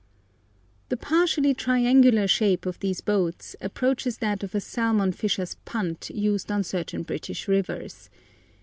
The 0.89 0.97
partially 0.97 1.53
triangular 1.53 2.27
shape 2.27 2.65
of 2.65 2.79
these 2.79 3.01
boats 3.01 3.55
approaches 3.61 4.17
that 4.17 4.41
of 4.41 4.55
a 4.55 4.59
salmon 4.59 5.11
fisher's 5.11 5.57
punt 5.63 6.09
used 6.09 6.51
on 6.51 6.63
certain 6.63 7.03
British 7.03 7.47
rivers. 7.47 8.09